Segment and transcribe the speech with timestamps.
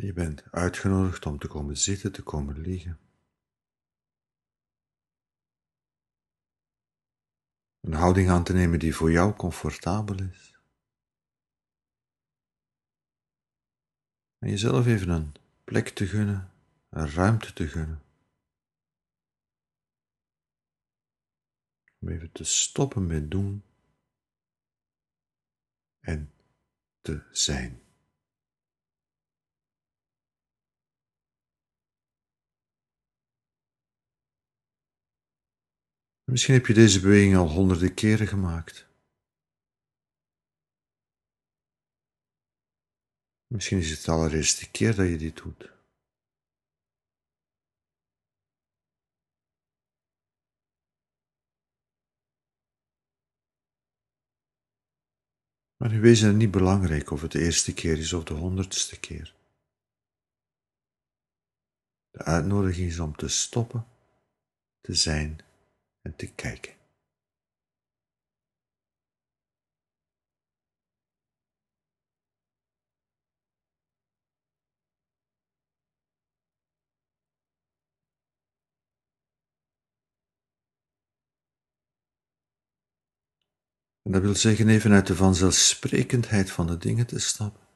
[0.00, 2.98] Je bent uitgenodigd om te komen zitten, te komen liggen.
[7.80, 10.58] Een houding aan te nemen die voor jou comfortabel is.
[14.38, 15.34] En jezelf even een
[15.64, 16.52] plek te gunnen,
[16.88, 18.02] een ruimte te gunnen.
[22.00, 23.64] Om even te stoppen met doen
[26.00, 26.32] en
[27.00, 27.87] te zijn.
[36.30, 38.86] Misschien heb je deze beweging al honderden keren gemaakt.
[43.46, 45.72] Misschien is het de allereerste keer dat je dit doet.
[55.76, 59.00] Maar in wezen het niet belangrijk of het de eerste keer is of de honderdste
[59.00, 59.34] keer.
[62.10, 63.86] De uitnodiging is om te stoppen,
[64.80, 65.46] te zijn
[66.16, 66.76] te kijken.
[84.08, 87.66] En dat wil zeggen even uit de vanzelfsprekendheid van de dingen te stappen.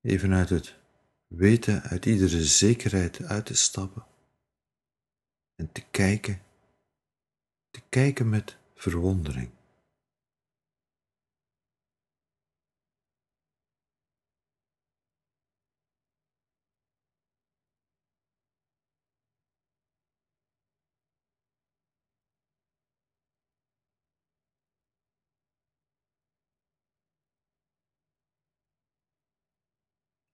[0.00, 0.76] Even uit het
[1.28, 4.06] weten, uit iedere zekerheid uit te stappen
[5.54, 6.42] en te kijken,
[7.70, 9.50] te kijken met verwondering.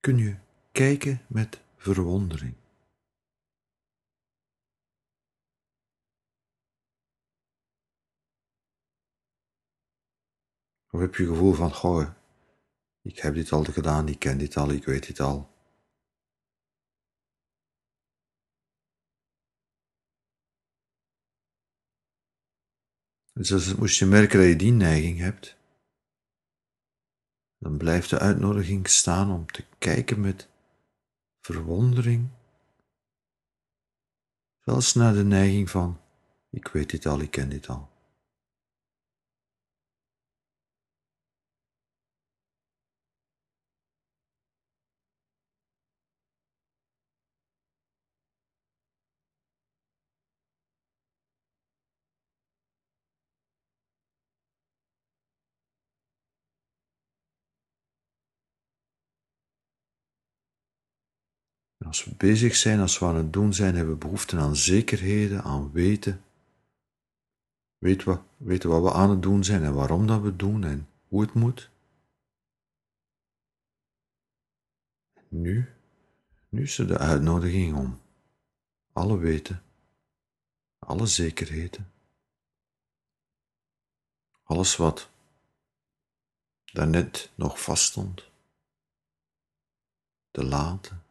[0.00, 0.47] kun je
[0.78, 2.54] kijken met verwondering.
[10.90, 12.10] Of heb je gevoel van, goh,
[13.02, 15.50] ik heb dit al gedaan, ik ken dit al, ik weet dit al.
[23.32, 25.56] Dus moest je merken dat je die neiging hebt,
[27.58, 30.48] dan blijft de uitnodiging staan om te kijken met
[31.52, 32.28] verwondering,
[34.64, 36.00] zelfs naar de neiging van
[36.50, 37.88] ik weet dit al, ik ken dit al.
[61.88, 65.42] Als we bezig zijn, als we aan het doen zijn, hebben we behoefte aan zekerheden,
[65.42, 66.24] aan weten.
[67.78, 70.88] Weten we, weten wat we aan het doen zijn en waarom dat we doen en
[71.08, 71.70] hoe het moet.
[75.28, 75.68] Nu,
[76.48, 78.00] nu is er de uitnodiging om
[78.92, 79.62] alle weten,
[80.78, 81.92] alle zekerheden,
[84.42, 85.10] alles wat
[86.64, 88.30] daarnet nog vaststond,
[90.30, 91.06] te laten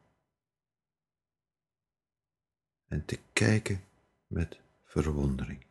[2.88, 3.84] en te kijken
[4.28, 5.66] met verwondering.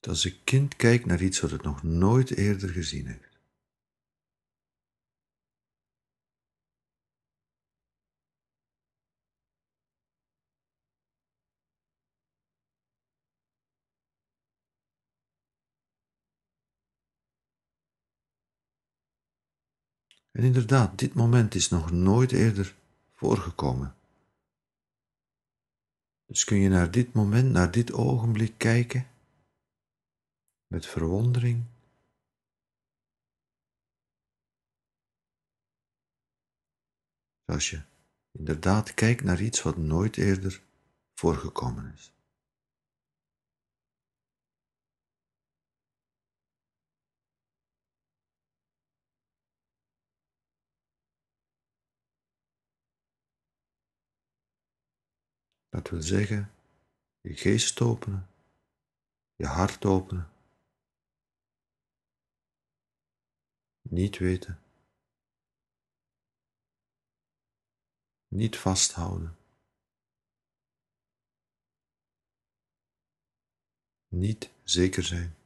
[0.00, 3.29] Als een kind kijkt naar iets wat het nog nooit eerder gezien heeft.
[20.30, 22.74] En inderdaad, dit moment is nog nooit eerder
[23.12, 23.94] voorgekomen.
[26.26, 29.06] Dus kun je naar dit moment, naar dit ogenblik kijken
[30.66, 31.64] met verwondering.
[37.44, 37.82] Als je
[38.30, 40.62] inderdaad kijkt naar iets wat nooit eerder
[41.14, 42.12] voorgekomen is.
[55.70, 56.52] Dat wil zeggen,
[57.20, 58.28] je geest openen,
[59.36, 60.30] je hart openen.
[63.80, 64.62] Niet weten.
[68.28, 69.36] Niet vasthouden.
[74.08, 75.39] Niet zeker zijn.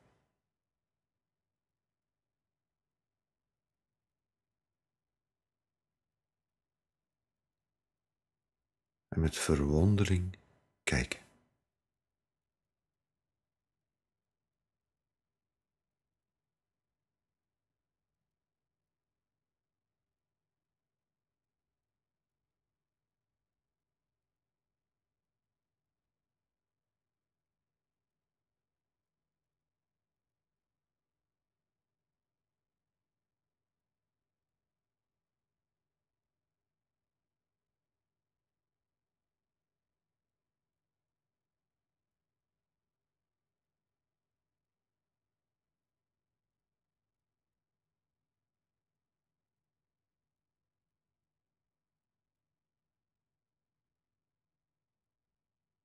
[9.15, 10.37] En met verwondering
[10.85, 11.24] kijken.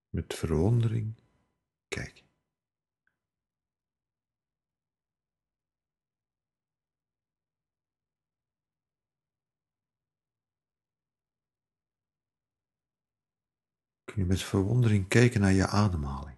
[0.10, 1.16] Met verwondering
[1.88, 2.28] kijken.
[14.04, 16.38] Kun je met verwondering kijken naar je ademhaling.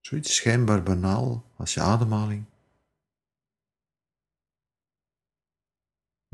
[0.00, 2.46] Zoiets schijnbaar banaal als je ademhaling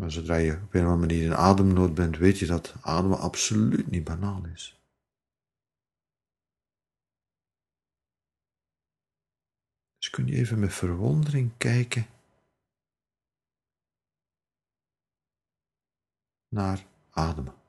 [0.03, 3.19] Maar zodra je op een of andere manier in ademnood bent, weet je dat ademen
[3.19, 4.81] absoluut niet banaal is.
[9.97, 12.07] Dus kun je even met verwondering kijken
[16.49, 17.62] naar ademen.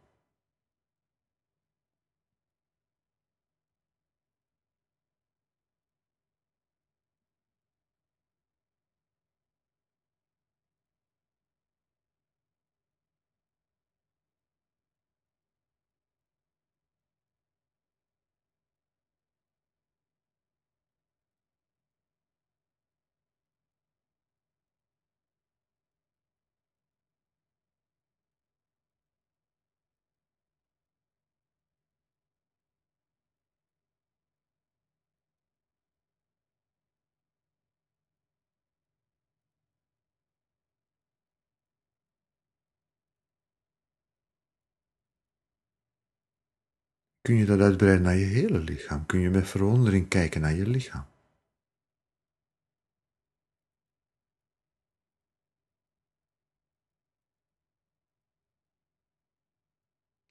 [47.27, 49.05] Kun je dat uitbreiden naar je hele lichaam?
[49.05, 51.05] Kun je met verwondering kijken naar je lichaam?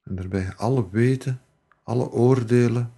[0.01, 1.41] En daarbij alle weten,
[1.83, 2.93] alle oordelen,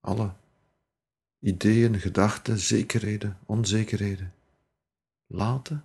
[0.00, 0.36] alle
[1.38, 4.34] ideeën, gedachten, zekerheden, onzekerheden
[5.26, 5.84] laten.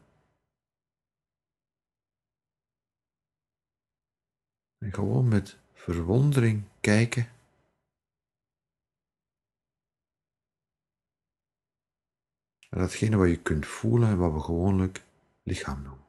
[4.77, 7.31] En gewoon met verwondering kijken.
[12.69, 15.03] Naar datgene wat je kunt voelen en wat we gewoonlijk
[15.43, 16.05] lichaam noemen.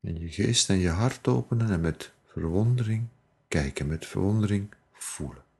[0.00, 3.08] En je geest en je hart openen en met verwondering
[3.48, 5.51] kijken, met verwondering voelen.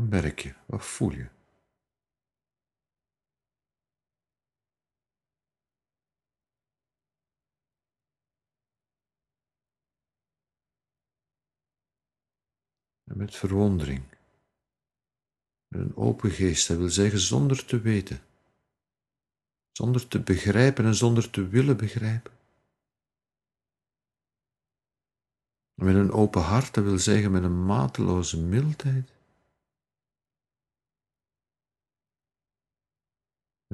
[0.00, 0.54] Wat merk je?
[0.66, 1.28] Wat voel je?
[13.04, 14.02] En met verwondering,
[15.68, 18.20] met een open geest, dat wil zeggen zonder te weten,
[19.72, 22.32] zonder te begrijpen en zonder te willen begrijpen.
[25.74, 29.19] met een open hart, dat wil zeggen met een mateloze mildheid.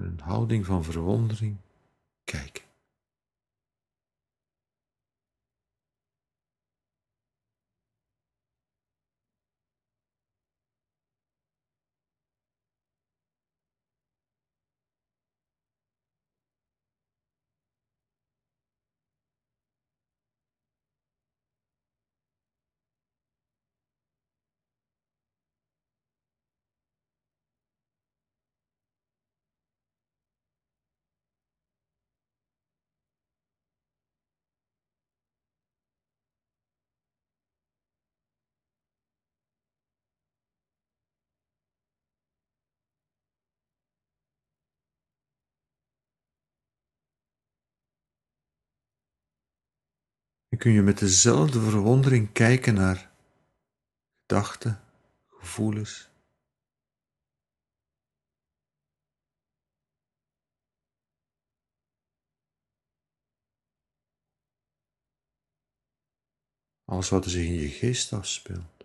[0.01, 1.57] Een houding van verwondering
[2.25, 2.66] kijken.
[50.49, 53.11] En kun je met dezelfde verwondering kijken naar
[54.21, 54.81] gedachten,
[55.27, 56.11] gevoelens.
[66.85, 68.85] Alles wat er zich in je geest afspeelt.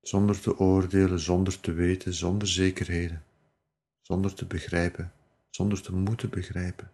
[0.00, 3.24] Zonder te oordelen, zonder te weten, zonder zekerheden,
[4.00, 5.12] zonder te begrijpen,
[5.50, 6.90] zonder te moeten begrijpen.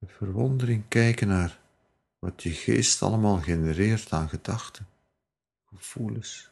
[0.00, 1.60] Met verwondering kijken naar
[2.18, 4.86] wat je geest allemaal genereert aan gedachten,
[5.64, 6.50] gevoelens.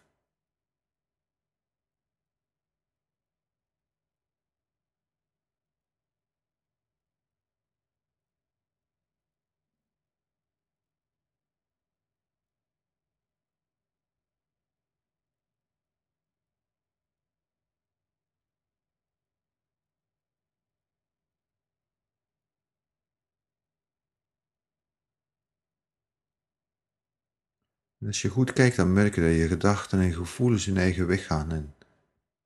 [28.01, 31.07] En als je goed kijkt, dan merk je dat je gedachten en gevoelens hun eigen
[31.07, 31.75] weg gaan en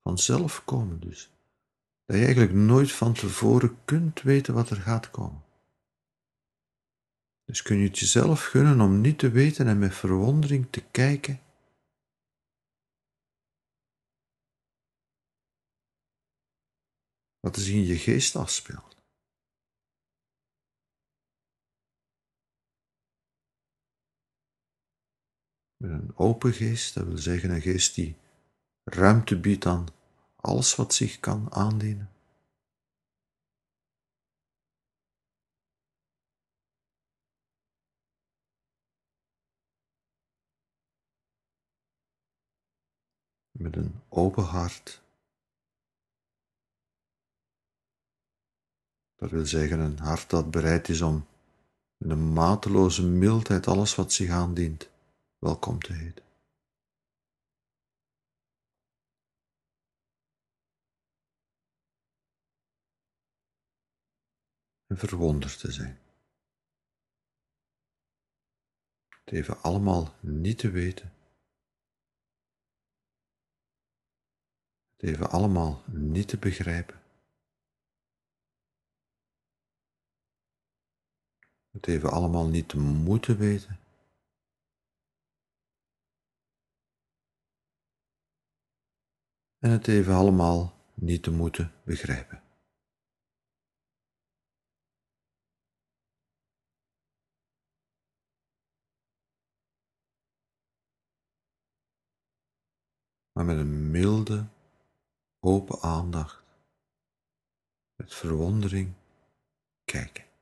[0.03, 1.31] vanzelf komen dus.
[2.05, 5.43] Dat je eigenlijk nooit van tevoren kunt weten wat er gaat komen.
[7.45, 11.41] Dus kun je het jezelf gunnen om niet te weten en met verwondering te kijken
[17.39, 18.92] wat er in je geest afspeelt.
[25.83, 28.15] Met een open geest, dat wil zeggen een geest die
[28.83, 29.87] ruimte biedt aan
[30.35, 32.09] alles wat zich kan aandienen.
[43.51, 45.01] Met een open hart.
[49.15, 51.25] Dat wil zeggen een hart dat bereid is om
[51.97, 54.91] met een mateloze mildheid alles wat zich aandient
[55.43, 56.25] welkom te heten.
[64.87, 65.99] En verwonderd te zijn.
[69.09, 71.13] Het even allemaal niet te weten.
[74.95, 77.01] Het even allemaal niet te begrijpen.
[81.71, 83.82] Het even allemaal niet te moeten weten.
[89.63, 92.43] En het even allemaal niet te moeten begrijpen.
[103.31, 104.47] Maar met een milde,
[105.39, 106.43] open aandacht,
[107.95, 108.93] met verwondering
[109.85, 110.32] kijken.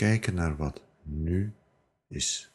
[0.00, 1.52] Kijken naar wat nu
[2.08, 2.49] is.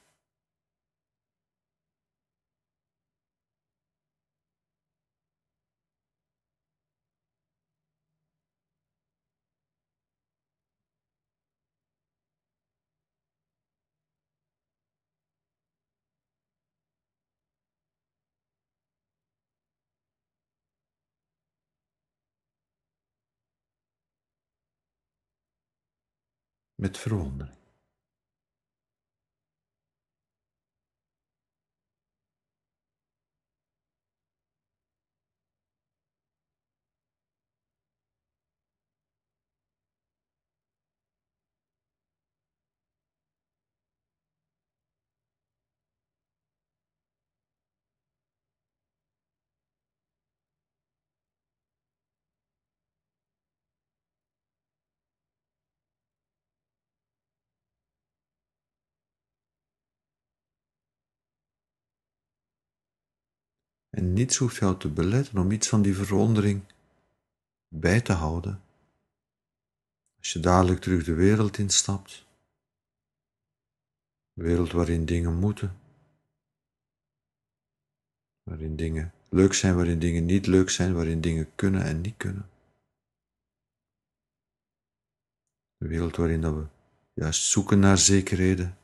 [26.75, 27.64] Met verwondering.
[63.95, 66.63] En niets hoeft jou te beletten om iets van die verwondering
[67.67, 68.61] bij te houden.
[70.17, 72.25] Als je dadelijk terug de wereld instapt,
[74.33, 75.77] een wereld waarin dingen moeten,
[78.43, 82.49] waarin dingen leuk zijn, waarin dingen niet leuk zijn, waarin dingen kunnen en niet kunnen.
[85.77, 86.65] Een wereld waarin dat we
[87.13, 88.77] juist zoeken naar zekerheden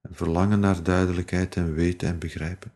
[0.00, 2.72] en verlangen naar duidelijkheid en weten en begrijpen.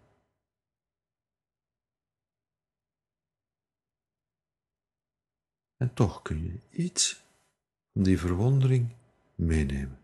[5.80, 7.24] En toch kun je iets
[7.92, 8.96] van die verwondering
[9.34, 10.02] meenemen.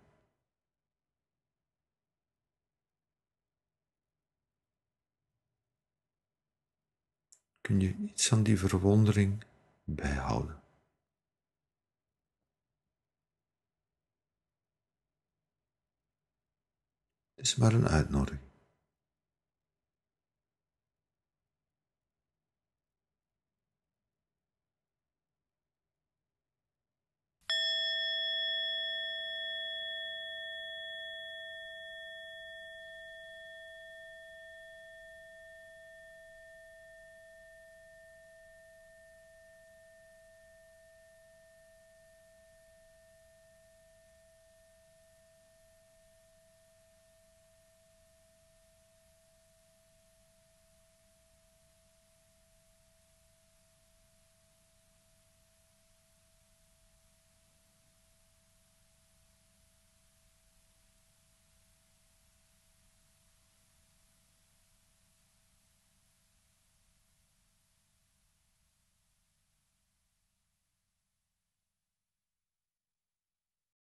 [7.61, 9.45] Kun je iets van die verwondering
[9.85, 10.62] bijhouden.
[17.35, 18.46] Het is maar een uitnodiging.